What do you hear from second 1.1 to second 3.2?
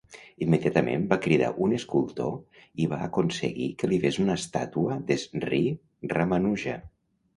va cridar un escultor i va